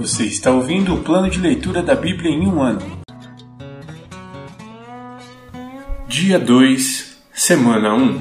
Você 0.00 0.24
está 0.24 0.50
ouvindo 0.50 0.94
o 0.94 1.02
plano 1.02 1.28
de 1.28 1.38
leitura 1.38 1.82
da 1.82 1.94
Bíblia 1.94 2.30
em 2.30 2.46
um 2.46 2.62
ano. 2.62 2.80
Dia 6.08 6.38
2, 6.38 7.18
semana 7.34 7.94
1. 7.94 8.18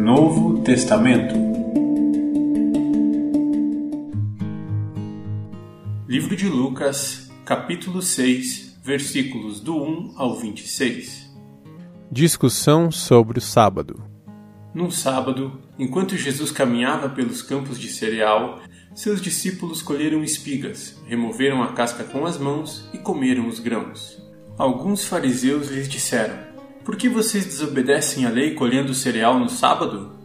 Novo 0.00 0.62
Testamento 0.62 1.34
Livro 6.08 6.34
de 6.34 6.48
Lucas, 6.48 7.27
capítulo 7.48 8.02
6, 8.02 8.78
versículos 8.84 9.58
do 9.58 9.74
1 9.74 10.16
ao 10.18 10.36
26. 10.36 11.34
Discussão 12.12 12.90
sobre 12.90 13.38
o 13.38 13.40
sábado. 13.40 14.04
Num 14.74 14.90
sábado, 14.90 15.58
enquanto 15.78 16.14
Jesus 16.14 16.50
caminhava 16.50 17.08
pelos 17.08 17.40
campos 17.40 17.80
de 17.80 17.88
cereal, 17.88 18.60
seus 18.94 19.18
discípulos 19.18 19.80
colheram 19.80 20.22
espigas, 20.22 21.02
removeram 21.06 21.62
a 21.62 21.72
casca 21.72 22.04
com 22.04 22.26
as 22.26 22.36
mãos 22.36 22.86
e 22.92 22.98
comeram 22.98 23.48
os 23.48 23.60
grãos. 23.60 24.22
Alguns 24.58 25.06
fariseus 25.06 25.70
lhes 25.70 25.88
disseram: 25.88 26.36
Por 26.84 26.96
que 26.96 27.08
vocês 27.08 27.46
desobedecem 27.46 28.26
à 28.26 28.28
lei 28.28 28.52
colhendo 28.52 28.92
cereal 28.92 29.38
no 29.38 29.48
sábado? 29.48 30.18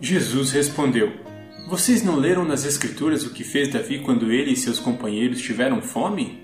Jesus 0.00 0.52
respondeu: 0.52 1.12
Vocês 1.68 2.02
não 2.02 2.16
leram 2.16 2.46
nas 2.46 2.64
Escrituras 2.64 3.26
o 3.26 3.30
que 3.34 3.44
fez 3.44 3.70
Davi 3.70 3.98
quando 3.98 4.32
ele 4.32 4.52
e 4.52 4.56
seus 4.56 4.78
companheiros 4.78 5.42
tiveram 5.42 5.82
fome? 5.82 6.41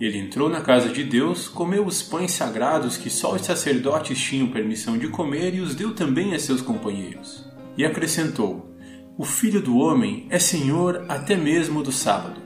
Ele 0.00 0.16
entrou 0.16 0.48
na 0.48 0.62
casa 0.62 0.88
de 0.88 1.04
Deus, 1.04 1.46
comeu 1.46 1.84
os 1.84 2.02
pães 2.02 2.32
sagrados 2.32 2.96
que 2.96 3.10
só 3.10 3.34
os 3.34 3.42
sacerdotes 3.42 4.18
tinham 4.18 4.48
permissão 4.48 4.96
de 4.96 5.08
comer 5.08 5.54
e 5.54 5.60
os 5.60 5.74
deu 5.74 5.94
também 5.94 6.34
a 6.34 6.38
seus 6.38 6.62
companheiros. 6.62 7.46
E 7.76 7.84
acrescentou: 7.84 8.74
O 9.18 9.24
filho 9.24 9.60
do 9.60 9.76
homem 9.76 10.26
é 10.30 10.38
senhor 10.38 11.04
até 11.06 11.36
mesmo 11.36 11.82
do 11.82 11.92
sábado. 11.92 12.40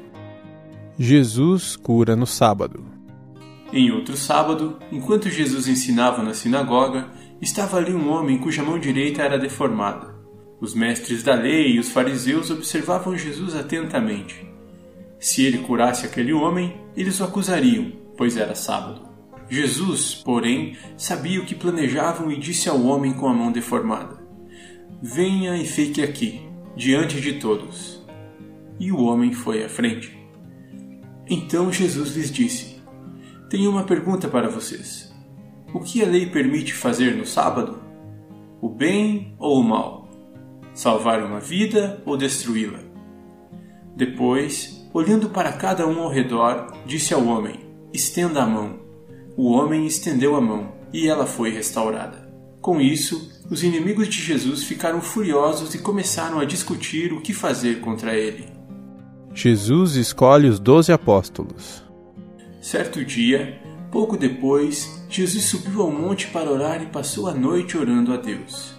Jesus 0.98 1.77
cura 1.77 2.16
no 2.16 2.27
sábado. 2.27 2.84
Em 3.72 3.91
outro 3.92 4.16
sábado, 4.16 4.78
enquanto 4.91 5.30
Jesus 5.30 5.69
ensinava 5.69 6.25
na 6.25 6.34
sinagoga, 6.34 7.08
estava 7.41 7.77
ali 7.77 7.94
um 7.94 8.10
homem 8.10 8.38
cuja 8.38 8.64
mão 8.64 8.80
direita 8.80 9.22
era 9.22 9.38
deformada. 9.38 10.14
Os 10.60 10.75
mestres 10.75 11.22
da 11.22 11.34
lei 11.34 11.72
e 11.72 11.78
os 11.78 11.91
fariseus 11.91 12.50
observavam 12.50 13.16
Jesus 13.16 13.55
atentamente. 13.55 14.53
Se 15.25 15.42
ele 15.42 15.56
curasse 15.56 16.05
aquele 16.05 16.34
homem, 16.34 16.77
eles 16.94 17.19
o 17.19 17.25
acusariam, 17.25 17.91
pois 18.14 18.36
era 18.36 18.55
sábado. 18.55 19.08
Jesus, 19.48 20.16
porém, 20.16 20.77
sabia 20.98 21.41
o 21.41 21.47
que 21.47 21.55
planejavam 21.55 22.31
e 22.31 22.39
disse 22.39 22.69
ao 22.69 22.84
homem 22.84 23.14
com 23.14 23.27
a 23.27 23.33
mão 23.33 23.50
deformada: 23.50 24.22
Venha 25.00 25.56
e 25.56 25.64
fique 25.64 26.03
aqui, 26.03 26.47
diante 26.77 27.22
de 27.22 27.39
todos. 27.39 28.05
E 28.78 28.92
o 28.92 29.00
homem 29.00 29.33
foi 29.33 29.64
à 29.64 29.69
frente. 29.70 30.14
Então 31.27 31.72
Jesus 31.72 32.14
lhes 32.14 32.31
disse: 32.31 32.83
Tenho 33.48 33.70
uma 33.70 33.84
pergunta 33.84 34.28
para 34.28 34.50
vocês. 34.50 35.11
O 35.72 35.81
que 35.81 36.03
a 36.03 36.06
lei 36.06 36.27
permite 36.27 36.75
fazer 36.75 37.16
no 37.16 37.25
sábado? 37.25 37.83
O 38.61 38.69
bem 38.69 39.34
ou 39.38 39.59
o 39.59 39.64
mal? 39.64 40.06
Salvar 40.75 41.25
uma 41.25 41.41
vida 41.41 42.03
ou 42.05 42.14
destruí-la? 42.14 42.81
Depois, 43.97 44.73
olhando 44.95 45.28
para 45.28 45.53
cada 45.53 45.87
um 45.89 46.00
ao 46.00 46.09
redor, 46.09 46.73
disse 46.87 47.12
ao 47.12 47.27
homem: 47.27 47.59
Estenda 47.92 48.42
a 48.42 48.47
mão. 48.47 48.78
O 49.37 49.50
homem 49.50 49.84
estendeu 49.84 50.37
a 50.37 50.41
mão 50.41 50.72
e 50.93 51.09
ela 51.09 51.27
foi 51.27 51.50
restaurada. 51.50 52.32
Com 52.60 52.81
isso, 52.81 53.31
os 53.50 53.65
inimigos 53.65 54.09
de 54.09 54.22
Jesus 54.22 54.62
ficaram 54.62 55.00
furiosos 55.00 55.75
e 55.75 55.78
começaram 55.78 56.38
a 56.38 56.44
discutir 56.44 57.12
o 57.12 57.21
que 57.21 57.34
fazer 57.34 57.81
contra 57.81 58.15
ele. 58.15 58.47
Jesus 59.34 59.97
escolhe 59.97 60.49
os 60.49 60.60
doze 60.60 60.93
apóstolos. 60.93 61.82
Certo 62.62 63.05
dia, 63.05 63.61
pouco 63.91 64.16
depois, 64.16 65.05
Jesus 65.11 65.44
subiu 65.44 65.82
ao 65.82 65.91
monte 65.91 66.28
para 66.28 66.50
orar 66.50 66.81
e 66.81 66.87
passou 66.87 67.26
a 67.26 67.34
noite 67.34 67.76
orando 67.76 68.12
a 68.12 68.16
Deus. 68.16 68.72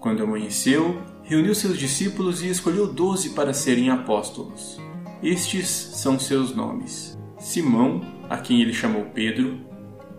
Quando 0.00 0.22
amanheceu, 0.22 1.02
reuniu 1.24 1.54
seus 1.54 1.76
discípulos 1.76 2.42
e 2.42 2.48
escolheu 2.48 2.86
doze 2.86 3.30
para 3.30 3.52
serem 3.52 3.90
apóstolos. 3.90 4.80
Estes 5.22 5.68
são 5.68 6.18
seus 6.18 6.54
nomes: 6.54 7.18
Simão, 7.38 8.00
a 8.28 8.38
quem 8.38 8.62
ele 8.62 8.72
chamou 8.72 9.04
Pedro, 9.06 9.58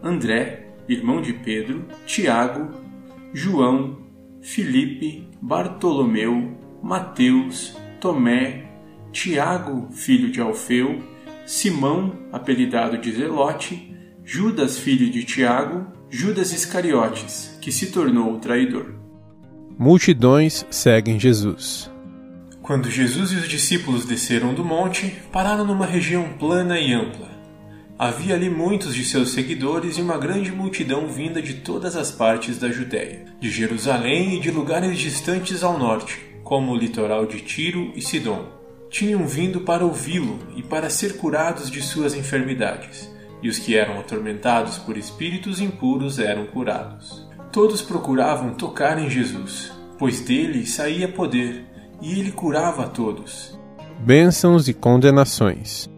André, 0.03 0.73
irmão 0.87 1.21
de 1.21 1.33
Pedro, 1.33 1.85
Tiago, 2.05 2.69
João, 3.33 3.97
Filipe, 4.41 5.27
Bartolomeu, 5.41 6.57
Mateus, 6.81 7.77
Tomé, 7.99 8.65
Tiago, 9.11 9.89
filho 9.91 10.31
de 10.31 10.41
Alfeu, 10.41 11.01
Simão, 11.45 12.13
apelidado 12.31 12.97
de 12.97 13.11
Zelote, 13.11 13.95
Judas, 14.23 14.77
filho 14.77 15.09
de 15.09 15.23
Tiago, 15.23 15.87
Judas 16.09 16.53
Iscariotes, 16.53 17.57
que 17.61 17.71
se 17.71 17.91
tornou 17.91 18.33
o 18.33 18.39
traidor. 18.39 18.95
Multidões 19.77 20.65
seguem 20.69 21.19
Jesus. 21.19 21.89
Quando 22.69 22.87
Jesus 22.87 23.31
e 23.31 23.35
os 23.35 23.49
discípulos 23.49 24.05
desceram 24.05 24.53
do 24.53 24.63
monte, 24.63 25.15
pararam 25.31 25.65
numa 25.65 25.87
região 25.87 26.29
plana 26.37 26.79
e 26.79 26.93
ampla. 26.93 27.27
Havia 27.97 28.35
ali 28.35 28.47
muitos 28.47 28.93
de 28.93 29.03
seus 29.03 29.31
seguidores 29.31 29.97
e 29.97 30.03
uma 30.03 30.19
grande 30.19 30.51
multidão 30.51 31.07
vinda 31.07 31.41
de 31.41 31.55
todas 31.55 31.95
as 31.95 32.11
partes 32.11 32.59
da 32.59 32.69
Judéia, 32.69 33.25
de 33.39 33.49
Jerusalém 33.49 34.35
e 34.35 34.39
de 34.39 34.51
lugares 34.51 34.99
distantes 34.99 35.63
ao 35.63 35.79
norte, 35.79 36.21
como 36.43 36.71
o 36.71 36.77
litoral 36.77 37.25
de 37.25 37.41
Tiro 37.41 37.91
e 37.95 38.03
Sidom. 38.03 38.45
Tinham 38.87 39.25
vindo 39.25 39.61
para 39.61 39.83
ouvi-lo 39.83 40.37
e 40.55 40.61
para 40.61 40.91
ser 40.91 41.17
curados 41.17 41.71
de 41.71 41.81
suas 41.81 42.13
enfermidades, 42.13 43.09
e 43.41 43.49
os 43.49 43.57
que 43.57 43.75
eram 43.75 43.99
atormentados 43.99 44.77
por 44.77 44.95
espíritos 44.95 45.59
impuros 45.59 46.19
eram 46.19 46.45
curados. 46.45 47.27
Todos 47.51 47.81
procuravam 47.81 48.53
tocar 48.53 48.99
em 48.99 49.09
Jesus, 49.09 49.71
pois 49.97 50.21
dele 50.21 50.67
saía 50.67 51.07
poder, 51.07 51.65
e 52.01 52.19
ele 52.19 52.31
curava 52.31 52.83
a 52.83 52.87
todos. 52.87 53.57
Bênçãos 53.99 54.67
e 54.67 54.73
condenações. 54.73 55.89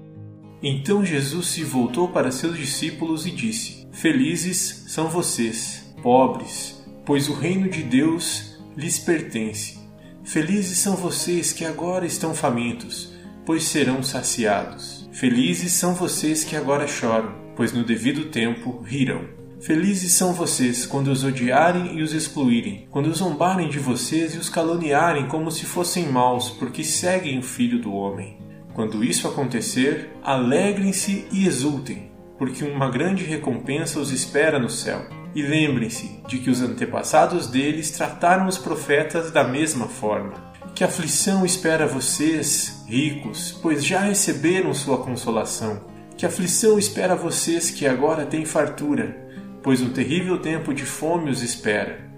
Então 0.63 1.03
Jesus 1.03 1.47
se 1.47 1.63
voltou 1.63 2.07
para 2.09 2.31
seus 2.31 2.57
discípulos 2.57 3.25
e 3.25 3.31
disse: 3.31 3.87
Felizes 3.91 4.85
são 4.87 5.09
vocês, 5.09 5.93
pobres, 6.01 6.83
pois 7.05 7.29
o 7.29 7.33
reino 7.33 7.69
de 7.69 7.83
Deus 7.83 8.57
lhes 8.75 8.99
pertence. 8.99 9.79
Felizes 10.23 10.77
são 10.77 10.95
vocês 10.95 11.51
que 11.51 11.65
agora 11.65 12.05
estão 12.05 12.33
famintos, 12.33 13.11
pois 13.45 13.63
serão 13.63 14.03
saciados. 14.03 15.09
Felizes 15.11 15.73
são 15.73 15.93
vocês 15.93 16.43
que 16.43 16.55
agora 16.55 16.87
choram, 16.87 17.33
pois 17.55 17.73
no 17.73 17.83
devido 17.83 18.25
tempo 18.25 18.81
rirão. 18.81 19.40
Felizes 19.61 20.13
são 20.13 20.33
vocês 20.33 20.87
quando 20.87 21.11
os 21.11 21.23
odiarem 21.23 21.99
e 21.99 22.01
os 22.01 22.13
excluírem, 22.13 22.87
quando 22.89 23.13
zombarem 23.13 23.69
de 23.69 23.77
vocês 23.77 24.33
e 24.33 24.39
os 24.39 24.49
caluniarem 24.49 25.27
como 25.27 25.51
se 25.51 25.65
fossem 25.65 26.07
maus, 26.07 26.49
porque 26.49 26.83
seguem 26.83 27.37
o 27.37 27.43
Filho 27.43 27.79
do 27.79 27.93
Homem. 27.93 28.39
Quando 28.73 29.03
isso 29.03 29.27
acontecer, 29.27 30.17
alegrem-se 30.23 31.27
e 31.31 31.45
exultem, 31.45 32.11
porque 32.39 32.63
uma 32.63 32.89
grande 32.89 33.23
recompensa 33.23 33.99
os 33.99 34.11
espera 34.11 34.57
no 34.57 34.69
céu. 34.69 35.05
E 35.35 35.43
lembrem-se 35.43 36.09
de 36.27 36.39
que 36.39 36.49
os 36.49 36.59
antepassados 36.59 37.45
deles 37.45 37.91
trataram 37.91 38.47
os 38.47 38.57
profetas 38.57 39.29
da 39.29 39.43
mesma 39.43 39.87
forma. 39.87 40.33
Que 40.73 40.83
aflição 40.83 41.45
espera 41.45 41.85
vocês, 41.85 42.83
ricos, 42.87 43.59
pois 43.61 43.85
já 43.85 43.99
receberam 43.99 44.73
sua 44.73 44.97
consolação. 45.03 45.85
Que 46.17 46.25
aflição 46.25 46.79
espera 46.79 47.15
vocês 47.15 47.69
que 47.69 47.85
agora 47.85 48.25
têm 48.25 48.43
fartura, 48.43 49.29
pois 49.63 49.81
um 49.81 49.89
terrível 49.89 50.37
tempo 50.39 50.73
de 50.73 50.85
fome 50.85 51.29
os 51.29 51.41
espera. 51.41 52.09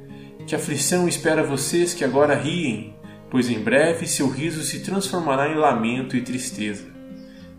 Que 0.47 0.55
aflição 0.55 1.07
espera 1.07 1.43
vocês 1.43 1.93
que 1.93 2.03
agora 2.03 2.35
riem, 2.35 2.95
pois 3.29 3.49
em 3.49 3.59
breve 3.59 4.07
seu 4.07 4.29
riso 4.29 4.61
se 4.63 4.81
transformará 4.81 5.49
em 5.49 5.55
lamento 5.55 6.15
e 6.15 6.21
tristeza. 6.21 6.85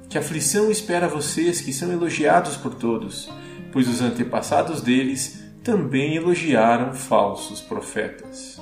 Que 0.09 0.19
aflição 0.19 0.71
espera 0.71 1.09
vocês 1.09 1.61
que 1.61 1.73
são 1.73 1.91
elogiados 1.91 2.57
por 2.57 2.75
todos, 2.75 3.31
pois 3.73 3.89
os 3.89 4.01
antepassados 4.01 4.81
deles 4.81 5.43
também 5.63 6.15
elogiaram 6.17 6.93
falsos 6.93 7.61
profetas. 7.61 8.61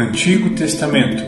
Antigo 0.00 0.54
Testamento. 0.54 1.22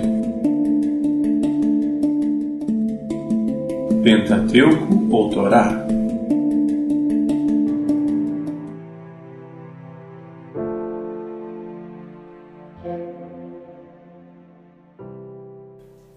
Pentateuco 4.02 5.14
ou 5.14 5.28
Torá 5.28 5.86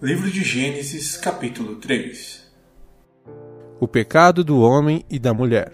Livro 0.00 0.30
de 0.30 0.42
Gênesis, 0.42 1.18
capítulo 1.18 1.76
3 1.76 2.42
O 3.78 3.86
pecado 3.86 4.42
do 4.42 4.62
homem 4.62 5.04
e 5.10 5.18
da 5.18 5.34
mulher. 5.34 5.70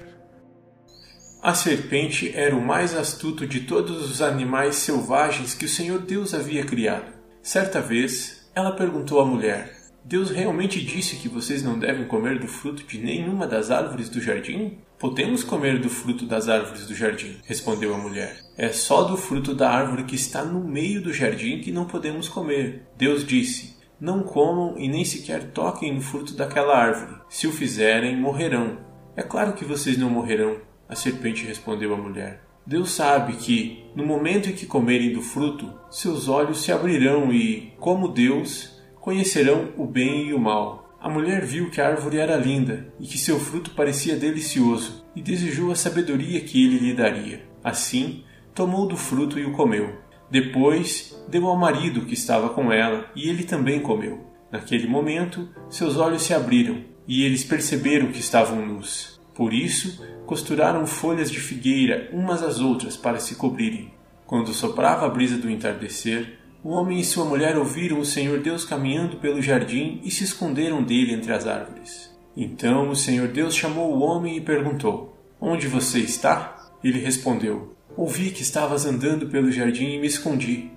A 1.42 1.54
serpente 1.54 2.30
era 2.36 2.54
o 2.54 2.64
mais 2.64 2.94
astuto 2.94 3.44
de 3.48 3.62
todos 3.62 4.08
os 4.08 4.22
animais 4.22 4.76
selvagens 4.76 5.54
que 5.54 5.64
o 5.64 5.68
Senhor 5.68 5.98
Deus 5.98 6.34
havia 6.34 6.64
criado. 6.64 7.12
Certa 7.42 7.80
vez, 7.80 8.48
ela 8.54 8.76
perguntou 8.76 9.18
à 9.18 9.24
mulher: 9.24 9.76
Deus 10.04 10.30
realmente 10.30 10.80
disse 10.80 11.16
que 11.16 11.28
vocês 11.28 11.60
não 11.60 11.76
devem 11.76 12.06
comer 12.06 12.38
do 12.38 12.46
fruto 12.46 12.84
de 12.84 12.96
nenhuma 12.98 13.44
das 13.44 13.72
árvores 13.72 14.08
do 14.08 14.20
jardim? 14.20 14.78
Podemos 15.00 15.42
comer 15.42 15.80
do 15.80 15.90
fruto 15.90 16.26
das 16.26 16.48
árvores 16.48 16.86
do 16.86 16.94
jardim, 16.94 17.38
respondeu 17.44 17.92
a 17.92 17.98
mulher. 17.98 18.38
É 18.56 18.68
só 18.68 19.02
do 19.02 19.16
fruto 19.16 19.52
da 19.52 19.68
árvore 19.68 20.04
que 20.04 20.14
está 20.14 20.44
no 20.44 20.62
meio 20.62 21.02
do 21.02 21.12
jardim 21.12 21.60
que 21.60 21.72
não 21.72 21.86
podemos 21.86 22.28
comer. 22.28 22.86
Deus 22.96 23.26
disse: 23.26 23.76
Não 24.00 24.22
comam 24.22 24.78
e 24.78 24.86
nem 24.86 25.04
sequer 25.04 25.50
toquem 25.50 25.92
no 25.92 26.02
fruto 26.02 26.34
daquela 26.34 26.78
árvore. 26.78 27.20
Se 27.28 27.48
o 27.48 27.52
fizerem, 27.52 28.16
morrerão. 28.16 28.78
É 29.16 29.22
claro 29.22 29.54
que 29.54 29.64
vocês 29.64 29.98
não 29.98 30.08
morrerão, 30.08 30.56
a 30.88 30.94
serpente 30.94 31.46
respondeu 31.46 31.94
à 31.94 31.96
mulher. 31.96 32.42
Deus 32.66 32.92
sabe 32.92 33.34
que, 33.34 33.84
no 33.94 34.06
momento 34.06 34.48
em 34.48 34.52
que 34.52 34.66
comerem 34.66 35.12
do 35.12 35.20
fruto, 35.20 35.72
seus 35.90 36.28
olhos 36.28 36.62
se 36.62 36.70
abrirão 36.70 37.32
e, 37.32 37.72
como 37.78 38.08
Deus, 38.08 38.80
conhecerão 39.00 39.70
o 39.76 39.84
bem 39.84 40.28
e 40.28 40.34
o 40.34 40.38
mal. 40.38 40.96
A 41.00 41.08
mulher 41.08 41.44
viu 41.44 41.68
que 41.70 41.80
a 41.80 41.88
árvore 41.88 42.18
era 42.18 42.36
linda 42.36 42.86
e 43.00 43.06
que 43.06 43.18
seu 43.18 43.40
fruto 43.40 43.72
parecia 43.72 44.14
delicioso, 44.14 45.04
e 45.16 45.20
desejou 45.20 45.72
a 45.72 45.74
sabedoria 45.74 46.40
que 46.40 46.64
ele 46.64 46.78
lhe 46.78 46.94
daria. 46.94 47.44
Assim, 47.64 48.22
tomou 48.54 48.86
do 48.86 48.96
fruto 48.96 49.38
e 49.40 49.44
o 49.44 49.52
comeu. 49.52 49.98
Depois, 50.30 51.20
deu 51.28 51.48
ao 51.48 51.56
marido 51.56 52.06
que 52.06 52.14
estava 52.14 52.50
com 52.50 52.72
ela, 52.72 53.10
e 53.16 53.28
ele 53.28 53.42
também 53.42 53.80
comeu. 53.80 54.24
Naquele 54.52 54.86
momento, 54.86 55.48
seus 55.68 55.96
olhos 55.96 56.22
se 56.22 56.32
abriram, 56.32 56.84
e 57.08 57.24
eles 57.24 57.42
perceberam 57.42 58.12
que 58.12 58.20
estavam 58.20 58.64
nus. 58.64 59.11
Por 59.34 59.52
isso, 59.52 60.04
costuraram 60.26 60.86
folhas 60.86 61.30
de 61.30 61.40
figueira 61.40 62.10
umas 62.12 62.42
às 62.42 62.60
outras 62.60 62.96
para 62.96 63.18
se 63.18 63.34
cobrirem. 63.34 63.92
Quando 64.26 64.52
soprava 64.52 65.06
a 65.06 65.08
brisa 65.08 65.36
do 65.36 65.50
entardecer, 65.50 66.38
o 66.64 66.70
homem 66.70 67.00
e 67.00 67.04
sua 67.04 67.24
mulher 67.24 67.56
ouviram 67.58 67.98
o 67.98 68.04
Senhor 68.04 68.38
Deus 68.38 68.64
caminhando 68.64 69.16
pelo 69.16 69.42
jardim 69.42 70.00
e 70.04 70.10
se 70.10 70.24
esconderam 70.24 70.82
dele 70.82 71.12
entre 71.12 71.32
as 71.32 71.46
árvores. 71.46 72.10
Então 72.36 72.88
o 72.88 72.96
Senhor 72.96 73.28
Deus 73.28 73.54
chamou 73.54 73.92
o 73.92 74.00
homem 74.00 74.36
e 74.36 74.40
perguntou: 74.40 75.16
Onde 75.40 75.66
você 75.66 75.98
está? 75.98 76.70
Ele 76.82 76.98
respondeu: 76.98 77.74
Ouvi 77.96 78.30
que 78.30 78.42
estavas 78.42 78.86
andando 78.86 79.26
pelo 79.26 79.50
jardim 79.50 79.94
e 79.94 79.98
me 79.98 80.06
escondi. 80.06 80.70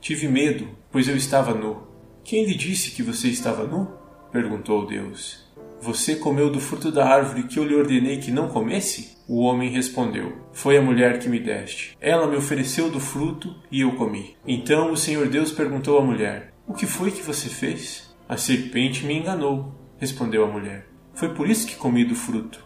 Tive 0.00 0.28
medo, 0.28 0.68
pois 0.92 1.08
eu 1.08 1.16
estava 1.16 1.54
nu. 1.54 1.82
Quem 2.22 2.44
lhe 2.44 2.54
disse 2.54 2.90
que 2.92 3.02
você 3.02 3.28
estava 3.28 3.66
nu? 3.66 3.88
perguntou 4.30 4.86
Deus. 4.86 5.49
Você 5.82 6.14
comeu 6.14 6.50
do 6.50 6.60
fruto 6.60 6.92
da 6.92 7.08
árvore 7.08 7.44
que 7.44 7.58
eu 7.58 7.64
lhe 7.64 7.74
ordenei 7.74 8.18
que 8.18 8.30
não 8.30 8.48
comesse? 8.48 9.16
O 9.26 9.40
homem 9.40 9.70
respondeu: 9.70 10.36
Foi 10.52 10.76
a 10.76 10.82
mulher 10.82 11.18
que 11.18 11.28
me 11.28 11.40
deste. 11.40 11.96
Ela 11.98 12.26
me 12.26 12.36
ofereceu 12.36 12.90
do 12.90 13.00
fruto 13.00 13.56
e 13.72 13.80
eu 13.80 13.92
comi. 13.96 14.36
Então 14.46 14.92
o 14.92 14.96
Senhor 14.96 15.26
Deus 15.28 15.50
perguntou 15.50 15.98
à 15.98 16.04
mulher: 16.04 16.52
O 16.66 16.74
que 16.74 16.84
foi 16.84 17.10
que 17.10 17.22
você 17.22 17.48
fez? 17.48 18.14
A 18.28 18.36
serpente 18.36 19.06
me 19.06 19.16
enganou, 19.16 19.74
respondeu 19.98 20.44
a 20.44 20.52
mulher. 20.52 20.86
Foi 21.14 21.30
por 21.30 21.48
isso 21.48 21.66
que 21.66 21.76
comi 21.76 22.04
do 22.04 22.14
fruto. 22.14 22.62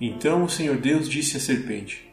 Então 0.00 0.44
o 0.44 0.48
Senhor 0.48 0.76
Deus 0.76 1.08
disse 1.08 1.36
à 1.36 1.40
serpente: 1.40 2.08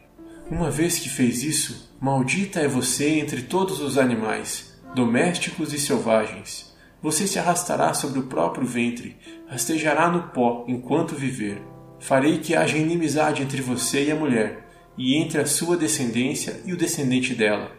Uma 0.50 0.72
vez 0.72 0.98
que 0.98 1.08
fez 1.08 1.44
isso, 1.44 1.96
maldita 2.00 2.58
é 2.58 2.66
você 2.66 3.20
entre 3.20 3.42
todos 3.42 3.80
os 3.80 3.96
animais, 3.96 4.76
domésticos 4.92 5.72
e 5.72 5.78
selvagens 5.78 6.72
você 7.02 7.26
se 7.26 7.38
arrastará 7.38 7.92
sobre 7.92 8.20
o 8.20 8.24
próprio 8.24 8.64
ventre, 8.64 9.16
rastejará 9.52 10.08
no 10.08 10.22
pó 10.28 10.64
enquanto 10.66 11.14
viver. 11.14 11.62
Farei 12.00 12.38
que 12.38 12.56
haja 12.56 12.78
inimizade 12.78 13.42
entre 13.42 13.60
você 13.60 14.06
e 14.06 14.10
a 14.10 14.16
mulher, 14.16 14.66
e 14.96 15.14
entre 15.16 15.40
a 15.40 15.46
sua 15.46 15.76
descendência 15.76 16.60
e 16.64 16.72
o 16.72 16.76
descendente 16.76 17.34
dela. 17.34 17.70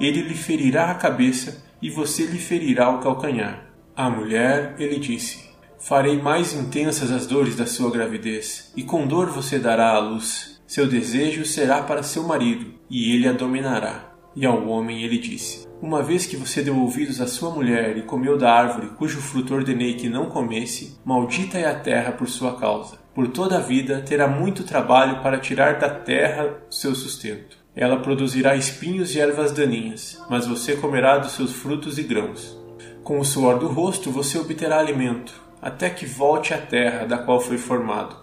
Ele 0.00 0.20
lhe 0.22 0.34
ferirá 0.34 0.90
a 0.90 0.94
cabeça, 0.96 1.64
e 1.80 1.88
você 1.88 2.26
lhe 2.26 2.38
ferirá 2.38 2.90
o 2.90 2.98
calcanhar. 2.98 3.66
A 3.96 4.10
mulher, 4.10 4.74
ele 4.78 4.98
disse: 4.98 5.48
Farei 5.78 6.20
mais 6.20 6.52
intensas 6.54 7.12
as 7.12 7.26
dores 7.26 7.54
da 7.54 7.66
sua 7.66 7.90
gravidez, 7.90 8.72
e 8.76 8.82
com 8.82 9.06
dor 9.06 9.30
você 9.30 9.58
dará 9.58 9.90
à 9.90 9.98
luz. 10.00 10.60
Seu 10.66 10.88
desejo 10.88 11.44
será 11.44 11.82
para 11.82 12.02
seu 12.02 12.24
marido, 12.24 12.74
e 12.90 13.14
ele 13.14 13.28
a 13.28 13.32
dominará. 13.32 14.12
E 14.34 14.44
ao 14.44 14.66
homem 14.66 15.02
ele 15.02 15.18
disse: 15.18 15.71
uma 15.82 16.00
vez 16.00 16.24
que 16.24 16.36
você 16.36 16.62
deu 16.62 16.78
ouvidos 16.78 17.20
à 17.20 17.26
sua 17.26 17.50
mulher 17.50 17.96
e 17.96 18.02
comeu 18.02 18.38
da 18.38 18.52
árvore 18.52 18.90
cujo 18.96 19.20
fruto 19.20 19.52
ordenei 19.52 19.94
que 19.94 20.08
não 20.08 20.26
comesse, 20.26 20.96
maldita 21.04 21.58
é 21.58 21.66
a 21.66 21.74
terra 21.74 22.12
por 22.12 22.28
sua 22.28 22.56
causa. 22.56 22.98
Por 23.12 23.26
toda 23.26 23.56
a 23.56 23.60
vida 23.60 24.00
terá 24.00 24.28
muito 24.28 24.62
trabalho 24.62 25.20
para 25.22 25.40
tirar 25.40 25.80
da 25.80 25.90
terra 25.90 26.56
seu 26.70 26.94
sustento. 26.94 27.58
Ela 27.74 27.96
produzirá 27.96 28.54
espinhos 28.54 29.12
e 29.16 29.20
ervas 29.20 29.50
daninhas, 29.50 30.22
mas 30.30 30.46
você 30.46 30.76
comerá 30.76 31.18
dos 31.18 31.32
seus 31.32 31.52
frutos 31.52 31.98
e 31.98 32.04
grãos. 32.04 32.56
Com 33.02 33.18
o 33.18 33.24
suor 33.24 33.58
do 33.58 33.66
rosto 33.66 34.08
você 34.08 34.38
obterá 34.38 34.78
alimento, 34.78 35.34
até 35.60 35.90
que 35.90 36.06
volte 36.06 36.54
à 36.54 36.58
terra 36.58 37.06
da 37.06 37.18
qual 37.18 37.40
foi 37.40 37.58
formado, 37.58 38.16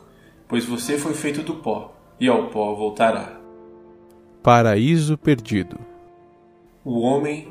pois 0.48 0.64
você 0.64 0.98
foi 0.98 1.14
feito 1.14 1.44
do 1.44 1.56
pó, 1.56 1.94
e 2.18 2.30
ao 2.30 2.48
pó 2.48 2.74
voltará. 2.74 3.38
Paraíso 4.42 5.18
Perdido 5.18 5.89
o 6.90 7.02
homem, 7.02 7.48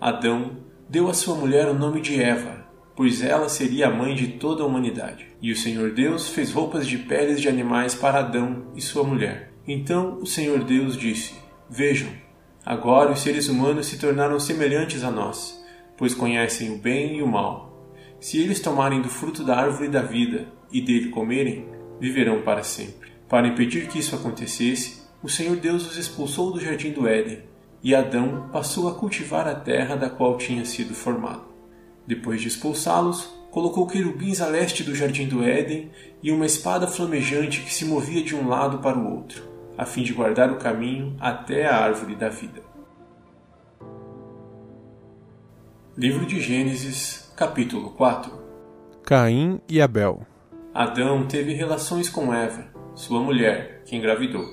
Adão, 0.00 0.58
deu 0.88 1.08
à 1.08 1.12
sua 1.12 1.34
mulher 1.34 1.66
o 1.66 1.74
nome 1.74 2.00
de 2.00 2.22
Eva, 2.22 2.64
pois 2.94 3.24
ela 3.24 3.48
seria 3.48 3.88
a 3.88 3.92
mãe 3.92 4.14
de 4.14 4.28
toda 4.28 4.62
a 4.62 4.66
humanidade. 4.66 5.26
E 5.42 5.50
o 5.50 5.56
Senhor 5.56 5.90
Deus 5.90 6.28
fez 6.28 6.52
roupas 6.52 6.86
de 6.86 6.96
peles 6.96 7.40
de 7.40 7.48
animais 7.48 7.96
para 7.96 8.20
Adão 8.20 8.66
e 8.76 8.80
sua 8.80 9.02
mulher. 9.02 9.52
Então 9.66 10.18
o 10.20 10.26
Senhor 10.26 10.62
Deus 10.62 10.96
disse: 10.96 11.34
Vejam, 11.68 12.08
agora 12.64 13.10
os 13.10 13.18
seres 13.18 13.48
humanos 13.48 13.86
se 13.86 13.98
tornaram 13.98 14.38
semelhantes 14.38 15.02
a 15.02 15.10
nós, 15.10 15.60
pois 15.96 16.14
conhecem 16.14 16.70
o 16.70 16.78
bem 16.78 17.16
e 17.16 17.22
o 17.22 17.26
mal. 17.26 17.92
Se 18.20 18.38
eles 18.38 18.60
tomarem 18.60 19.02
do 19.02 19.08
fruto 19.08 19.42
da 19.42 19.56
árvore 19.56 19.88
da 19.88 20.02
vida 20.02 20.46
e 20.70 20.80
dele 20.80 21.08
comerem, 21.08 21.66
viverão 21.98 22.42
para 22.42 22.62
sempre. 22.62 23.10
Para 23.28 23.48
impedir 23.48 23.88
que 23.88 23.98
isso 23.98 24.14
acontecesse, 24.14 25.02
o 25.20 25.28
Senhor 25.28 25.56
Deus 25.56 25.84
os 25.84 25.96
expulsou 25.96 26.52
do 26.52 26.60
jardim 26.60 26.92
do 26.92 27.08
Éden 27.08 27.47
e 27.82 27.94
Adão 27.94 28.48
passou 28.52 28.88
a 28.88 28.94
cultivar 28.94 29.46
a 29.46 29.54
terra 29.54 29.96
da 29.96 30.10
qual 30.10 30.36
tinha 30.36 30.64
sido 30.64 30.94
formado. 30.94 31.44
Depois 32.06 32.40
de 32.40 32.48
expulsá-los, 32.48 33.28
colocou 33.50 33.86
querubins 33.86 34.40
a 34.40 34.46
leste 34.46 34.82
do 34.82 34.94
jardim 34.94 35.26
do 35.26 35.42
Éden 35.42 35.90
e 36.22 36.30
uma 36.30 36.46
espada 36.46 36.86
flamejante 36.86 37.60
que 37.60 37.72
se 37.72 37.84
movia 37.84 38.22
de 38.22 38.34
um 38.34 38.48
lado 38.48 38.78
para 38.78 38.98
o 38.98 39.14
outro, 39.14 39.42
a 39.76 39.84
fim 39.84 40.02
de 40.02 40.12
guardar 40.12 40.50
o 40.50 40.58
caminho 40.58 41.16
até 41.20 41.66
a 41.66 41.76
árvore 41.76 42.14
da 42.14 42.28
vida. 42.28 42.62
Livro 45.96 46.24
de 46.26 46.40
Gênesis, 46.40 47.32
capítulo 47.36 47.90
4 47.90 48.32
Caim 49.02 49.60
e 49.68 49.80
Abel 49.80 50.26
Adão 50.74 51.26
teve 51.26 51.54
relações 51.54 52.08
com 52.08 52.32
Eva, 52.32 52.66
sua 52.94 53.20
mulher, 53.20 53.82
que 53.84 53.96
engravidou. 53.96 54.44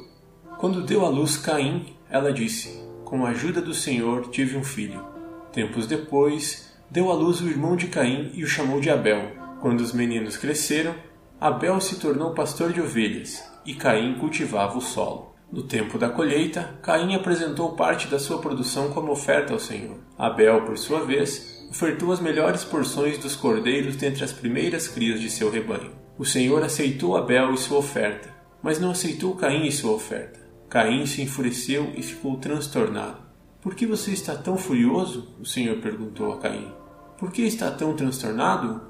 Quando 0.57 0.81
deu 0.81 1.05
à 1.05 1.09
luz 1.09 1.37
Caim, 1.37 1.95
ela 2.09 2.31
disse: 2.31 2.84
com 3.05 3.25
a 3.25 3.29
ajuda 3.29 3.61
do 3.61 3.73
Senhor, 3.73 4.29
tive 4.29 4.57
um 4.57 4.63
filho. 4.63 5.05
Tempos 5.53 5.87
depois, 5.87 6.75
deu 6.89 7.11
à 7.11 7.13
luz 7.13 7.39
o 7.39 7.47
irmão 7.47 7.75
de 7.75 7.87
Caim 7.87 8.31
e 8.33 8.43
o 8.43 8.47
chamou 8.47 8.81
de 8.81 8.89
Abel. 8.89 9.31
Quando 9.61 9.79
os 9.79 9.93
meninos 9.93 10.35
cresceram, 10.35 10.95
Abel 11.39 11.79
se 11.79 11.99
tornou 11.99 12.33
pastor 12.33 12.73
de 12.73 12.81
ovelhas 12.81 13.43
e 13.65 13.73
Caim 13.75 14.15
cultivava 14.15 14.77
o 14.77 14.81
solo. 14.81 15.35
No 15.51 15.63
tempo 15.63 15.97
da 15.97 16.09
colheita, 16.09 16.77
Caim 16.81 17.15
apresentou 17.15 17.73
parte 17.73 18.07
da 18.07 18.19
sua 18.19 18.39
produção 18.39 18.89
como 18.89 19.11
oferta 19.11 19.53
ao 19.53 19.59
Senhor. 19.59 19.97
Abel, 20.17 20.65
por 20.65 20.77
sua 20.77 21.05
vez, 21.05 21.67
ofertou 21.69 22.11
as 22.11 22.19
melhores 22.19 22.63
porções 22.63 23.17
dos 23.17 23.35
cordeiros 23.35 23.95
dentre 23.95 24.23
as 24.23 24.33
primeiras 24.33 24.87
crias 24.87 25.21
de 25.21 25.29
seu 25.29 25.51
rebanho. 25.51 25.91
O 26.17 26.25
Senhor 26.25 26.63
aceitou 26.63 27.15
Abel 27.15 27.53
e 27.53 27.57
sua 27.57 27.77
oferta, 27.77 28.29
mas 28.63 28.79
não 28.79 28.91
aceitou 28.91 29.35
Caim 29.35 29.67
e 29.67 29.71
sua 29.71 29.91
oferta. 29.91 30.44
Caim 30.75 31.05
se 31.05 31.21
enfureceu 31.21 31.93
e 31.95 32.03
ficou 32.03 32.35
transtornado. 32.35 33.19
Por 33.61 33.73
que 33.73 33.85
você 33.85 34.11
está 34.11 34.35
tão 34.35 34.57
furioso? 34.57 35.33
O 35.39 35.45
Senhor 35.45 35.77
perguntou 35.77 36.33
a 36.33 36.37
Caim. 36.37 36.69
Por 37.17 37.31
que 37.31 37.43
está 37.43 37.71
tão 37.71 37.95
transtornado? 37.95 38.81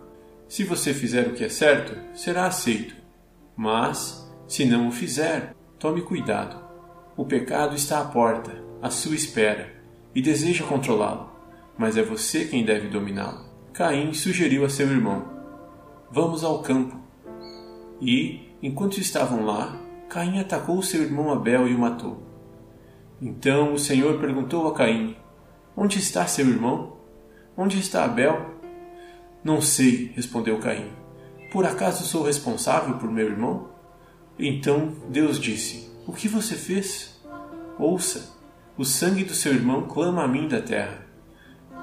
Se 0.50 0.64
você 0.64 0.96
fizer 0.96 1.28
o 1.28 1.34
que 1.34 1.44
é 1.44 1.48
certo, 1.48 1.96
será 2.18 2.48
aceito. 2.48 2.96
Mas, 3.56 4.28
se 4.48 4.66
não 4.66 4.88
o 4.88 4.92
fizer, 4.92 5.56
tome 5.78 6.02
cuidado. 6.02 6.60
O 7.16 7.24
pecado 7.24 7.76
está 7.76 8.02
à 8.02 8.06
porta, 8.06 8.52
à 8.82 8.90
sua 8.90 9.14
espera, 9.14 9.72
e 10.16 10.24
deseja 10.24 10.66
controlá-lo, 10.66 11.30
mas 11.78 11.98
é 11.98 12.02
você 12.02 12.46
quem 12.46 12.66
deve 12.66 12.88
dominá-lo. 12.88 13.46
Caim 13.74 14.12
sugeriu 14.12 14.66
a 14.66 14.70
seu 14.70 14.88
irmão: 14.88 15.24
Vamos 16.12 16.44
ao 16.44 16.64
campo. 16.64 17.00
E, 18.02 18.56
enquanto 18.60 18.98
estavam 18.98 19.46
lá, 19.46 19.85
Caim 20.10 20.40
atacou 20.40 20.82
seu 20.82 21.02
irmão 21.02 21.32
Abel 21.32 21.68
e 21.68 21.74
o 21.74 21.80
matou. 21.80 22.24
Então 23.22 23.74
o 23.74 23.80
Senhor 23.80 24.20
perguntou 24.20 24.68
a 24.68 24.74
Caim: 24.74 25.16
Onde 25.76 26.00
está 26.00 26.26
seu 26.28 26.48
irmão? 26.48 26.98
Onde 27.58 27.80
está 27.80 28.06
Abel? 28.06 28.54
Não 29.44 29.62
sei, 29.62 30.12
respondeu 30.16 30.60
Caim. 30.60 30.92
Por 31.52 31.66
acaso 31.66 32.04
sou 32.04 32.24
responsável 32.24 32.98
por 32.98 33.10
meu 33.12 33.28
irmão? 33.28 33.70
Então 34.38 34.94
Deus 35.10 35.40
disse: 35.40 35.90
O 36.06 36.14
que 36.14 36.28
você 36.28 36.56
fez? 36.56 37.22
Ouça, 37.80 38.38
o 38.78 38.86
sangue 38.86 39.24
do 39.24 39.34
seu 39.34 39.54
irmão 39.54 39.84
clama 39.84 40.24
a 40.24 40.28
mim 40.28 40.48
da 40.48 40.62
terra. 40.62 41.06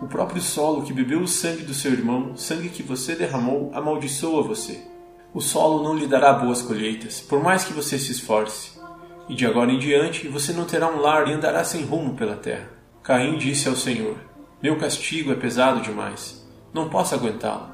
O 0.00 0.06
próprio 0.06 0.42
solo 0.42 0.82
que 0.82 0.92
bebeu 0.92 1.20
o 1.20 1.28
sangue 1.28 1.62
do 1.62 1.72
seu 1.72 1.92
irmão, 1.92 2.36
sangue 2.36 2.68
que 2.68 2.82
você 2.82 3.14
derramou, 3.14 3.70
amaldiçoa 3.74 4.42
você. 4.42 4.91
O 5.34 5.40
solo 5.40 5.82
não 5.82 5.96
lhe 5.96 6.06
dará 6.06 6.34
boas 6.34 6.60
colheitas, 6.60 7.20
por 7.20 7.42
mais 7.42 7.64
que 7.64 7.72
você 7.72 7.98
se 7.98 8.12
esforce. 8.12 8.72
E 9.30 9.34
de 9.34 9.46
agora 9.46 9.72
em 9.72 9.78
diante 9.78 10.28
você 10.28 10.52
não 10.52 10.66
terá 10.66 10.86
um 10.88 11.00
lar 11.00 11.26
e 11.26 11.32
andará 11.32 11.64
sem 11.64 11.84
rumo 11.84 12.14
pela 12.14 12.36
terra. 12.36 12.68
Caim 13.02 13.38
disse 13.38 13.66
ao 13.66 13.74
Senhor: 13.74 14.16
Meu 14.62 14.76
castigo 14.76 15.32
é 15.32 15.34
pesado 15.34 15.80
demais. 15.80 16.46
Não 16.74 16.90
posso 16.90 17.14
aguentá-lo. 17.14 17.66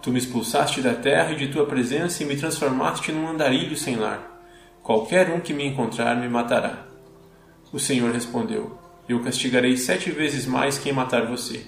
Tu 0.00 0.12
me 0.12 0.18
expulsaste 0.18 0.80
da 0.80 0.94
terra 0.94 1.32
e 1.32 1.36
de 1.36 1.48
tua 1.48 1.66
presença 1.66 2.22
e 2.22 2.26
me 2.26 2.36
transformaste 2.36 3.10
num 3.10 3.28
andarilho 3.28 3.76
sem 3.76 3.96
lar. 3.96 4.40
Qualquer 4.80 5.30
um 5.30 5.40
que 5.40 5.52
me 5.52 5.66
encontrar 5.66 6.14
me 6.14 6.28
matará. 6.28 6.86
O 7.72 7.78
Senhor 7.80 8.12
respondeu: 8.12 8.78
Eu 9.08 9.20
castigarei 9.20 9.76
sete 9.76 10.12
vezes 10.12 10.46
mais 10.46 10.78
quem 10.78 10.92
matar 10.92 11.26
você. 11.26 11.66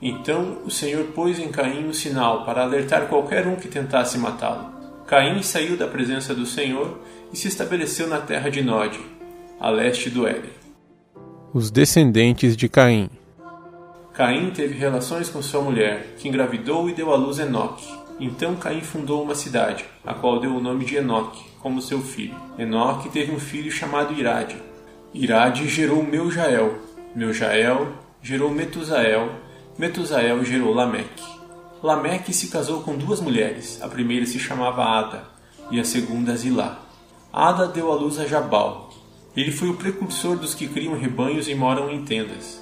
Então 0.00 0.58
o 0.64 0.70
Senhor 0.70 1.04
pôs 1.06 1.38
em 1.38 1.48
Caim 1.48 1.88
um 1.88 1.92
sinal 1.92 2.44
para 2.44 2.62
alertar 2.62 3.08
qualquer 3.08 3.46
um 3.46 3.56
que 3.56 3.68
tentasse 3.68 4.16
matá-lo. 4.16 4.72
Caim 5.06 5.42
saiu 5.42 5.76
da 5.76 5.88
presença 5.88 6.34
do 6.34 6.46
Senhor 6.46 6.98
e 7.32 7.36
se 7.36 7.48
estabeleceu 7.48 8.06
na 8.06 8.20
terra 8.20 8.50
de 8.50 8.62
Nod, 8.62 8.98
a 9.58 9.70
leste 9.70 10.08
do 10.10 10.26
Éden. 10.26 10.50
Os 11.52 11.70
descendentes 11.70 12.56
de 12.56 12.68
Caim. 12.68 13.08
Caim 14.12 14.50
teve 14.50 14.74
relações 14.74 15.28
com 15.28 15.40
sua 15.40 15.62
mulher, 15.62 16.14
que 16.18 16.28
engravidou 16.28 16.88
e 16.90 16.92
deu 16.92 17.12
à 17.12 17.16
luz 17.16 17.38
Enoque. 17.38 17.88
Então 18.20 18.56
Caim 18.56 18.80
fundou 18.80 19.22
uma 19.22 19.34
cidade, 19.34 19.84
a 20.04 20.12
qual 20.12 20.40
deu 20.40 20.54
o 20.54 20.60
nome 20.60 20.84
de 20.84 20.96
Enoque, 20.96 21.42
como 21.60 21.80
seu 21.80 22.00
filho. 22.00 22.34
Enoque 22.58 23.08
teve 23.08 23.32
um 23.32 23.38
filho 23.38 23.70
chamado 23.70 24.12
Irade. 24.12 24.56
Irade 25.14 25.68
gerou 25.68 26.02
Meujael. 26.02 26.78
Meujael 27.14 27.92
gerou 28.22 28.50
Metusael. 28.50 29.30
Metusael 29.78 30.44
gerou 30.44 30.74
Lameque. 30.74 31.22
Lameque 31.80 32.34
se 32.34 32.48
casou 32.48 32.82
com 32.82 32.96
duas 32.96 33.20
mulheres. 33.20 33.80
A 33.80 33.86
primeira 33.86 34.26
se 34.26 34.36
chamava 34.36 34.82
Ada 34.82 35.22
e 35.70 35.78
a 35.78 35.84
segunda 35.84 36.36
Zilá. 36.36 36.80
Ada 37.32 37.68
deu 37.68 37.92
à 37.92 37.94
luz 37.94 38.18
a 38.18 38.26
Jabal. 38.26 38.90
Ele 39.36 39.52
foi 39.52 39.68
o 39.68 39.76
precursor 39.76 40.36
dos 40.36 40.52
que 40.52 40.66
criam 40.66 40.98
rebanhos 40.98 41.48
e 41.48 41.54
moram 41.54 41.88
em 41.88 42.04
tendas. 42.04 42.60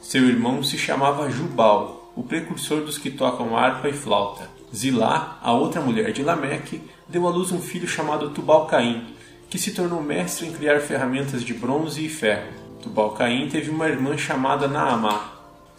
Seu 0.00 0.28
irmão 0.28 0.62
se 0.62 0.78
chamava 0.78 1.28
Jubal, 1.28 2.12
o 2.14 2.22
precursor 2.22 2.82
dos 2.82 2.98
que 2.98 3.10
tocam 3.10 3.56
harpa 3.56 3.88
e 3.88 3.92
flauta. 3.92 4.48
Zilá, 4.72 5.40
a 5.42 5.52
outra 5.52 5.80
mulher 5.80 6.12
de 6.12 6.22
Lameque, 6.22 6.80
deu 7.08 7.26
à 7.26 7.30
luz 7.30 7.50
um 7.50 7.60
filho 7.60 7.88
chamado 7.88 8.30
Tubal-Caim, 8.30 9.04
que 9.50 9.58
se 9.58 9.72
tornou 9.72 10.00
mestre 10.00 10.46
em 10.46 10.52
criar 10.52 10.78
ferramentas 10.78 11.42
de 11.42 11.52
bronze 11.52 12.06
e 12.06 12.08
ferro. 12.08 12.52
Tubal-Caim 12.80 13.48
teve 13.48 13.70
uma 13.70 13.88
irmã 13.88 14.16
chamada 14.16 14.68
Naamá. 14.68 15.33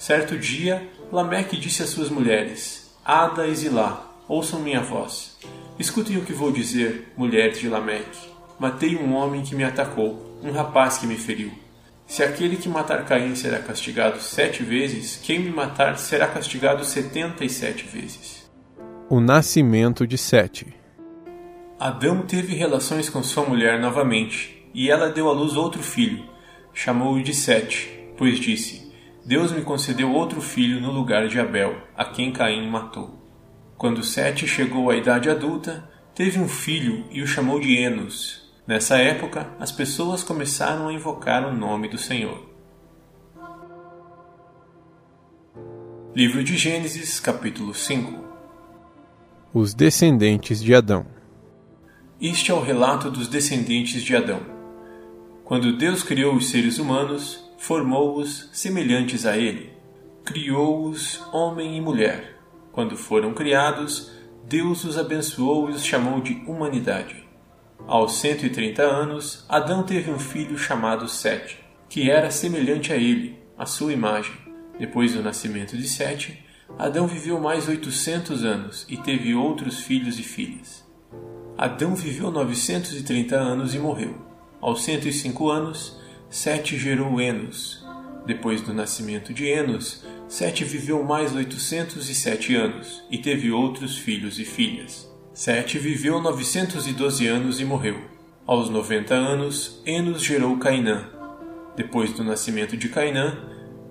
Certo 0.05 0.37
dia, 0.37 0.87
Lameque 1.11 1.57
disse 1.57 1.81
às 1.81 1.89
suas 1.89 2.11
mulheres: 2.11 2.95
Ada 3.03 3.47
e 3.47 3.55
Zilá, 3.55 4.07
ouçam 4.27 4.59
minha 4.59 4.79
voz. 4.79 5.35
Escutem 5.79 6.15
o 6.17 6.21
que 6.21 6.31
vou 6.31 6.51
dizer, 6.51 7.11
mulheres 7.17 7.57
de 7.57 7.67
Lameque. 7.67 8.29
Matei 8.59 8.95
um 8.95 9.15
homem 9.15 9.41
que 9.41 9.55
me 9.55 9.63
atacou, 9.63 10.39
um 10.43 10.51
rapaz 10.51 10.99
que 10.99 11.07
me 11.07 11.17
feriu. 11.17 11.51
Se 12.05 12.21
aquele 12.21 12.55
que 12.55 12.69
matar 12.69 13.03
Caim 13.05 13.33
será 13.33 13.57
castigado 13.57 14.21
sete 14.21 14.61
vezes, 14.61 15.19
quem 15.23 15.39
me 15.39 15.49
matar 15.49 15.97
será 15.97 16.27
castigado 16.27 16.85
setenta 16.85 17.43
e 17.43 17.49
sete 17.49 17.83
vezes. 17.87 18.47
O 19.09 19.19
nascimento 19.19 20.05
de 20.05 20.19
Sete. 20.19 20.67
Adão 21.79 22.21
teve 22.21 22.53
relações 22.53 23.09
com 23.09 23.23
sua 23.23 23.43
mulher 23.43 23.79
novamente, 23.79 24.69
e 24.71 24.87
ela 24.87 25.09
deu 25.09 25.27
à 25.27 25.33
luz 25.33 25.55
outro 25.55 25.81
filho. 25.81 26.23
Chamou-o 26.75 27.23
de 27.23 27.33
Sete, 27.33 27.89
pois 28.15 28.39
disse: 28.39 28.84
Deus 29.25 29.51
me 29.51 29.61
concedeu 29.61 30.11
outro 30.11 30.39
filho 30.39 30.79
no 30.79 30.91
lugar 30.91 31.27
de 31.27 31.39
Abel, 31.39 31.75
a 31.97 32.05
quem 32.05 32.31
Caim 32.31 32.69
matou. 32.69 33.19
Quando 33.77 34.03
Sete 34.03 34.47
chegou 34.47 34.89
à 34.89 34.95
idade 34.95 35.29
adulta, 35.29 35.89
teve 36.13 36.39
um 36.39 36.47
filho 36.47 37.05
e 37.09 37.21
o 37.21 37.27
chamou 37.27 37.59
de 37.59 37.75
Enos, 37.75 38.45
Nessa 38.67 38.97
época, 38.97 39.47
as 39.59 39.71
pessoas 39.71 40.23
começaram 40.23 40.87
a 40.87 40.93
invocar 40.93 41.47
o 41.47 41.55
nome 41.55 41.87
do 41.87 41.99
Senhor. 41.99 42.49
Livro 46.15 46.43
de 46.43 46.57
Gênesis, 46.57 47.19
capítulo 47.19 47.75
5 47.75 48.25
Os 49.53 49.75
descendentes 49.75 50.63
de 50.63 50.73
Adão. 50.73 51.05
Este 52.19 52.49
é 52.49 52.55
o 52.55 52.59
relato 52.59 53.11
dos 53.11 53.27
descendentes 53.27 54.01
de 54.01 54.15
Adão. 54.15 54.41
Quando 55.43 55.77
Deus 55.77 56.01
criou 56.01 56.35
os 56.35 56.49
seres 56.49 56.79
humanos, 56.79 57.44
formou-os 57.65 58.47
semelhantes 58.53 59.25
a 59.25 59.35
Ele. 59.35 59.73
Criou-os 60.23 61.19
homem 61.33 61.75
e 61.75 61.81
mulher. 61.81 62.37
Quando 62.71 62.95
foram 62.95 63.33
criados, 63.33 64.11
Deus 64.47 64.83
os 64.83 64.99
abençoou 64.99 65.71
e 65.71 65.73
os 65.73 65.83
chamou 65.83 66.21
de 66.21 66.43
humanidade. 66.45 67.27
Aos 67.87 68.17
130 68.17 68.83
anos, 68.83 69.45
Adão 69.49 69.81
teve 69.81 70.11
um 70.11 70.19
filho 70.19 70.55
chamado 70.59 71.09
Sete, 71.09 71.57
que 71.89 72.07
era 72.07 72.29
semelhante 72.29 72.93
a 72.93 72.97
ele, 72.97 73.39
à 73.57 73.65
sua 73.65 73.91
imagem. 73.91 74.35
Depois 74.77 75.15
do 75.15 75.23
nascimento 75.23 75.75
de 75.75 75.87
Sete, 75.87 76.45
Adão 76.77 77.07
viveu 77.07 77.41
mais 77.41 77.67
800 77.67 78.45
anos 78.45 78.85
e 78.87 78.95
teve 78.95 79.33
outros 79.33 79.79
filhos 79.79 80.19
e 80.19 80.23
filhas. 80.23 80.85
Adão 81.57 81.95
viveu 81.95 82.29
930 82.29 83.35
anos 83.35 83.73
e 83.73 83.79
morreu. 83.79 84.13
Aos 84.61 84.83
105 84.83 85.49
anos, 85.49 86.04
Sete 86.35 86.77
gerou 86.77 87.21
Enos. 87.21 87.81
Depois 88.25 88.59
do 88.59 88.73
nascimento 88.73 89.33
de 89.33 89.47
Enos, 89.47 90.03
Sete 90.27 90.65
viveu 90.65 91.01
mais 91.01 91.33
807 91.33 92.53
anos 92.53 93.05
e 93.09 93.17
teve 93.17 93.53
outros 93.53 93.97
filhos 93.97 94.37
e 94.37 94.43
filhas. 94.43 95.09
Sete 95.33 95.79
viveu 95.79 96.21
912 96.21 97.25
anos 97.25 97.61
e 97.61 97.63
morreu. 97.63 98.01
Aos 98.45 98.69
90 98.69 99.13
anos, 99.13 99.81
Enos 99.85 100.21
gerou 100.21 100.57
Cainã. 100.57 101.09
Depois 101.73 102.11
do 102.11 102.21
nascimento 102.21 102.75
de 102.75 102.89
Cainã, 102.89 103.37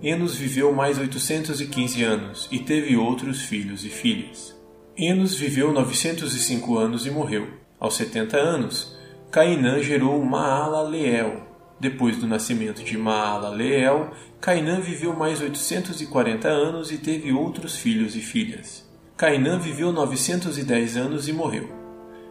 Enos 0.03 0.35
viveu 0.37 0.71
mais 0.71 0.99
815 0.99 2.05
anos 2.05 2.47
e 2.53 2.59
teve 2.59 2.95
outros 2.95 3.41
filhos 3.41 3.87
e 3.87 3.89
filhas. 3.89 4.55
Enos 4.99 5.35
viveu 5.35 5.73
905 5.73 6.77
anos 6.77 7.07
e 7.07 7.11
morreu. 7.11 7.49
Aos 7.81 7.97
70 7.97 8.37
anos, 8.37 8.99
Cainã 9.31 9.83
gerou 9.83 10.23
Maalaleel. 10.23 11.44
Depois 11.85 12.17
do 12.17 12.27
nascimento 12.27 12.83
de 12.83 12.97
Maalaleel, 12.97 14.11
Cainã 14.41 14.81
viveu 14.81 15.15
mais 15.15 15.43
840 15.43 16.49
anos 16.49 16.91
e 16.91 16.97
teve 16.97 17.31
outros 17.31 17.77
filhos 17.77 18.17
e 18.17 18.21
filhas. 18.21 18.89
Cainã 19.19 19.59
viveu 19.59 19.93
910 19.93 20.97
anos 20.97 21.29
e 21.29 21.33
morreu. 21.35 21.69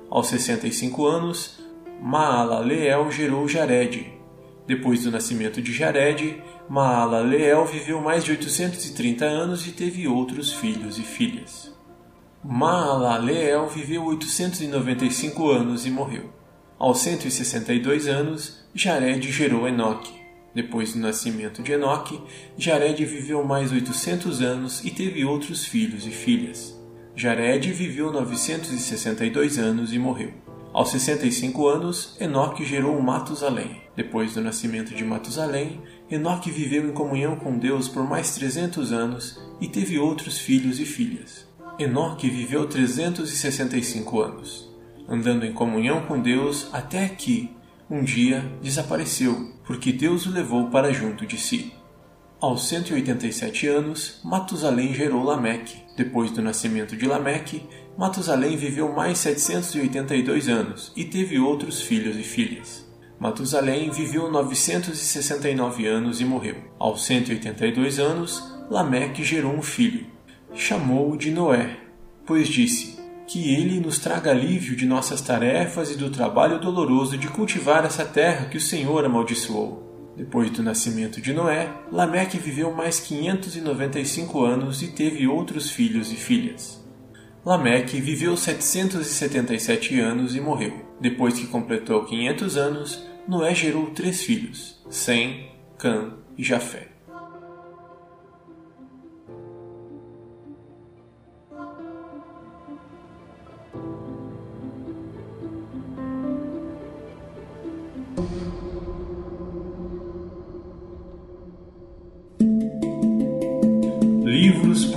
Aos 0.10 0.26
65 0.26 1.06
anos, 1.06 1.60
Maalaleel 2.02 3.12
gerou 3.12 3.48
Jared. 3.48 4.12
Depois 4.66 5.04
do 5.04 5.12
nascimento 5.12 5.62
de 5.62 5.72
Jared, 5.72 6.42
Maalaleel 6.68 7.64
viveu 7.68 8.02
mais 8.02 8.24
de 8.24 8.32
830 8.32 9.24
anos 9.24 9.68
e 9.68 9.72
teve 9.72 10.08
outros 10.08 10.52
filhos 10.52 10.98
e 10.98 11.04
filhas. 11.04 11.72
Maalaleel 12.44 13.68
viveu 13.68 14.04
895 14.06 15.48
anos 15.48 15.86
e 15.86 15.92
morreu. 15.92 16.43
Aos 16.84 17.00
162 17.00 18.10
anos, 18.10 18.58
Jared 18.76 19.32
gerou 19.32 19.66
Enoque. 19.66 20.12
Depois 20.54 20.92
do 20.92 21.00
nascimento 21.00 21.64
de 21.64 21.72
Enoque, 21.72 22.20
Jared 22.58 23.06
viveu 23.06 23.42
mais 23.42 23.72
800 23.72 24.42
anos 24.42 24.84
e 24.84 24.92
teve 24.92 25.24
outros 25.24 25.64
filhos 25.64 26.06
e 26.06 26.10
filhas. 26.10 26.78
Jared 27.16 27.72
viveu 27.72 28.12
962 28.12 29.58
anos 29.58 29.94
e 29.94 29.98
morreu. 29.98 30.34
Aos 30.74 30.90
65 30.90 31.66
anos, 31.70 32.18
Enoque 32.20 32.66
gerou 32.66 33.02
Matusalém. 33.02 33.84
Depois 33.96 34.34
do 34.34 34.42
nascimento 34.42 34.94
de 34.94 35.06
Matusalém, 35.06 35.80
Enoque 36.12 36.52
viveu 36.52 36.86
em 36.86 36.92
comunhão 36.92 37.38
com 37.38 37.58
Deus 37.58 37.88
por 37.88 38.04
mais 38.04 38.36
300 38.36 38.92
anos 38.92 39.40
e 39.62 39.70
teve 39.70 39.98
outros 39.98 40.38
filhos 40.38 40.82
e 40.82 40.86
filhas. 40.86 41.48
Enoque 41.80 42.30
viveu 42.30 42.68
365 42.68 44.20
anos, 44.20 44.73
andando 45.08 45.46
em 45.46 45.54
comunhão 45.54 46.06
com 46.06 46.20
Deus 46.20 46.70
até 46.74 47.08
que, 47.08 47.56
um 47.90 48.04
dia, 48.04 48.44
desapareceu, 48.62 49.54
porque 49.66 49.92
Deus 49.92 50.26
o 50.26 50.32
levou 50.32 50.70
para 50.70 50.94
junto 50.94 51.26
de 51.26 51.38
si. 51.38 51.74
Aos 52.40 52.68
187 52.68 53.68
anos, 53.68 54.20
Matusalém 54.24 54.94
gerou 54.94 55.24
Lameque. 55.24 55.82
Depois 55.96 56.30
do 56.32 56.42
nascimento 56.42 56.98
de 56.98 57.06
Lameque, 57.06 57.64
Matusalém 57.98 58.58
viveu 58.58 58.92
mais 58.92 59.20
782 59.20 60.50
anos 60.50 60.92
e 60.96 61.06
teve 61.06 61.40
outros 61.40 61.82
filhos 61.82 62.18
e 62.18 62.24
filhas. 62.24 62.86
Matusalém 63.20 63.90
viveu 63.92 64.30
969 64.30 65.88
anos 65.88 66.20
e 66.20 66.26
morreu. 66.26 66.58
Aos 66.78 67.06
182 67.06 67.98
anos, 67.98 68.44
Lameque 68.70 69.24
gerou 69.24 69.54
um 69.54 69.62
filho. 69.62 70.06
chamou-o 70.54 71.16
de 71.16 71.32
Noé, 71.32 71.78
pois 72.26 72.48
disse: 72.48 72.93
Que 73.28 73.54
ele 73.54 73.80
nos 73.80 74.00
traga 74.00 74.32
alívio 74.32 74.76
de 74.76 74.86
nossas 74.86 75.22
tarefas 75.22 75.92
e 75.92 75.98
do 75.98 76.10
trabalho 76.10 76.60
doloroso 76.60 77.18
de 77.18 77.28
cultivar 77.28 77.86
essa 77.86 78.06
terra 78.06 78.46
que 78.46 78.58
o 78.58 78.62
Senhor 78.62 79.06
amaldiçoou. 79.06 80.14
Depois 80.16 80.52
do 80.52 80.62
nascimento 80.62 81.20
de 81.20 81.34
Noé, 81.34 81.74
Lameque 81.92 82.38
viveu 82.38 82.72
mais 82.72 83.00
595 83.00 84.44
anos 84.44 84.84
e 84.84 84.90
teve 84.90 85.28
outros 85.28 85.72
filhos 85.72 86.12
e 86.12 86.16
filhas. 86.16 86.84
Lameque 87.44 88.00
viveu 88.00 88.38
777 88.38 90.00
anos 90.00 90.36
e 90.36 90.40
morreu. 90.40 90.86
Depois 91.02 91.34
que 91.34 91.48
completou 91.48 92.06
500 92.06 92.58
anos, 92.58 93.04
Noé 93.28 93.56
gerou 93.56 93.88
três 93.88 94.22
filhos: 94.22 94.82
Sem, 94.90 95.52
Cã 95.78 96.14
e 96.38 96.44
Jafé. 96.44 96.93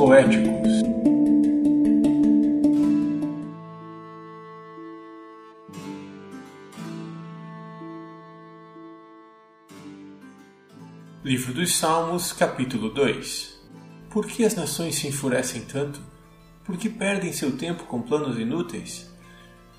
Poéticos 0.07 0.85
Livro 11.25 11.53
dos 11.53 11.75
Salmos, 11.75 12.33
capítulo 12.33 12.91
2 12.91 13.61
Por 14.09 14.29
que 14.29 14.45
as 14.45 14.55
nações 14.55 14.95
se 14.95 15.09
enfurecem 15.09 15.63
tanto? 15.63 16.01
Por 16.65 16.77
que 16.77 16.89
perdem 16.89 17.33
seu 17.33 17.57
tempo 17.57 17.83
com 17.87 18.01
planos 18.01 18.39
inúteis? 18.39 19.13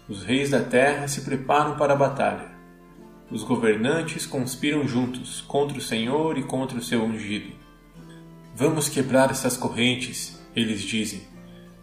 Os 0.09 0.25
reis 0.25 0.49
da 0.49 0.61
terra 0.61 1.07
se 1.07 1.21
preparam 1.21 1.77
para 1.77 1.93
a 1.93 1.97
batalha. 1.97 2.51
Os 3.31 3.43
governantes 3.43 4.25
conspiram 4.25 4.85
juntos 4.85 5.39
contra 5.39 5.77
o 5.77 5.81
Senhor 5.81 6.37
e 6.37 6.43
contra 6.43 6.77
o 6.77 6.83
seu 6.83 7.01
ungido. 7.01 7.66
Vamos 8.59 8.89
quebrar 8.89 9.29
essas 9.29 9.55
correntes, 9.55 10.41
eles 10.55 10.81
dizem. 10.81 11.21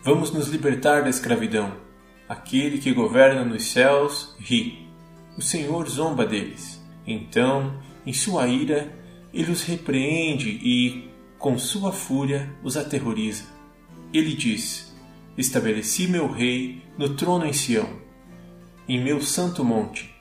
Vamos 0.03 0.33
nos 0.33 0.49
libertar 0.49 1.05
da 1.05 1.09
escravidão. 1.09 1.73
Aquele 2.29 2.79
que 2.79 2.93
governa 2.93 3.45
nos 3.45 3.63
céus 3.67 4.35
ri. 4.41 4.89
O 5.39 5.41
Senhor 5.41 5.89
zomba 5.89 6.27
deles. 6.27 6.85
Então, 7.07 7.81
em 8.05 8.13
sua 8.13 8.49
ira, 8.49 8.93
ele 9.33 9.53
os 9.53 9.63
repreende 9.63 10.51
e, 10.51 11.09
com 11.39 11.57
sua 11.57 11.93
fúria, 11.93 12.53
os 12.61 12.77
aterroriza. 12.77 13.45
Ele 14.13 14.35
diz: 14.35 14.93
Estabeleci 15.39 16.09
meu 16.09 16.29
rei 16.29 16.83
no 16.99 17.11
trono 17.11 17.47
em 17.47 17.53
Sião, 17.53 17.89
em 18.89 19.01
meu 19.01 19.23
santo 19.23 19.65
monte. 19.65 20.13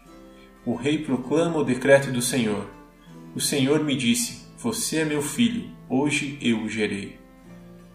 O 0.64 0.76
rei 0.76 1.00
proclama 1.00 1.58
o 1.58 1.64
decreto 1.64 2.12
do 2.12 2.22
Senhor. 2.22 2.70
O 3.34 3.42
Senhor 3.42 3.84
me 3.84 3.96
disse: 3.96 4.46
Você 4.60 4.98
é 4.98 5.06
meu 5.06 5.24
filho, 5.24 5.74
hoje 5.94 6.40
eu 6.42 6.64
o 6.64 6.70
gerei. 6.70 7.20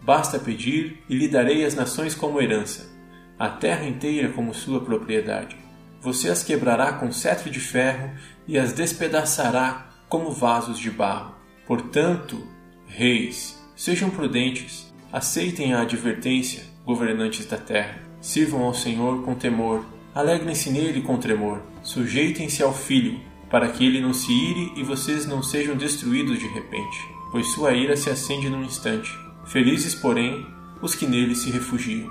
Basta 0.01 0.39
pedir 0.39 1.03
e 1.09 1.15
lhe 1.15 1.27
darei 1.27 1.65
as 1.65 1.75
nações 1.75 2.15
como 2.15 2.41
herança, 2.41 2.89
a 3.37 3.49
terra 3.49 3.85
inteira 3.85 4.29
como 4.29 4.53
sua 4.53 4.79
propriedade. 4.79 5.57
Você 6.01 6.29
as 6.29 6.41
quebrará 6.41 6.93
com 6.93 7.11
cetro 7.11 7.49
de 7.49 7.59
ferro 7.59 8.09
e 8.47 8.57
as 8.57 8.71
despedaçará 8.71 9.89
como 10.07 10.31
vasos 10.31 10.79
de 10.79 10.89
barro. 10.89 11.35
Portanto, 11.67 12.41
reis, 12.87 13.61
sejam 13.75 14.09
prudentes, 14.09 14.93
aceitem 15.11 15.73
a 15.73 15.81
advertência, 15.81 16.63
governantes 16.85 17.45
da 17.45 17.57
terra. 17.57 18.01
Sirvam 18.21 18.63
ao 18.63 18.73
Senhor 18.73 19.23
com 19.23 19.35
temor, 19.35 19.85
alegrem-se 20.15 20.71
nele 20.71 21.01
com 21.01 21.17
tremor, 21.17 21.61
sujeitem-se 21.83 22.63
ao 22.63 22.73
Filho, 22.73 23.19
para 23.49 23.67
que 23.67 23.85
ele 23.85 23.99
não 23.99 24.13
se 24.13 24.31
ire 24.31 24.71
e 24.77 24.83
vocês 24.83 25.25
não 25.25 25.43
sejam 25.43 25.75
destruídos 25.75 26.39
de 26.39 26.47
repente, 26.47 27.18
pois 27.31 27.51
sua 27.53 27.73
ira 27.73 27.95
se 27.95 28.09
acende 28.09 28.49
num 28.49 28.63
instante. 28.63 29.17
Felizes, 29.45 29.95
porém, 29.95 30.47
os 30.81 30.95
que 30.95 31.05
nele 31.05 31.35
se 31.35 31.49
refugiam. 31.49 32.09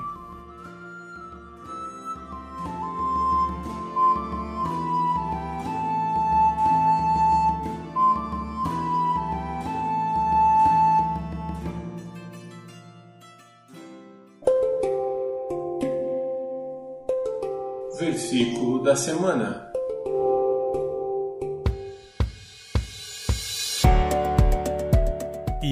Versículo 17.98 18.82
da 18.82 18.94
semana. 18.94 19.67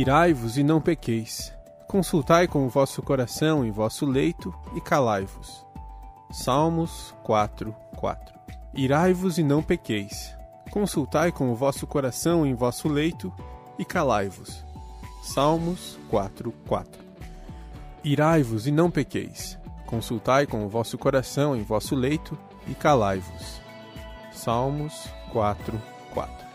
Irai-vos 0.06 0.56
e 0.56 0.62
não 0.62 0.80
pequeis. 0.80 1.52
Consultai 1.88 2.46
com 2.46 2.64
o 2.64 2.68
vosso 2.68 3.02
coração 3.02 3.64
em 3.64 3.72
vosso 3.72 4.06
leito 4.06 4.54
e 4.76 4.80
calai-vos. 4.80 5.66
Salmos 6.30 7.12
4, 7.24 7.74
4. 7.96 8.38
Irai-vos 8.72 9.36
e 9.36 9.42
não 9.42 9.64
pequeis. 9.64 10.32
Consultai 10.70 11.32
com 11.32 11.50
o 11.50 11.56
vosso 11.56 11.88
coração 11.88 12.46
em 12.46 12.54
vosso 12.54 12.86
leito 12.86 13.34
e 13.80 13.84
calai-vos. 13.84 14.64
Salmos 15.24 15.98
4, 16.08 16.52
4. 16.68 17.02
Irai-vos 18.04 18.68
e 18.68 18.70
não 18.70 18.92
pequeis. 18.92 19.58
Consultai 19.86 20.46
com 20.46 20.64
o 20.64 20.68
vosso 20.68 20.96
coração 20.96 21.56
em 21.56 21.64
vosso 21.64 21.96
leito 21.96 22.38
e 22.68 22.76
calai-vos. 22.76 23.60
Salmos 24.30 25.08
4, 25.32 25.82
4. 26.14 26.45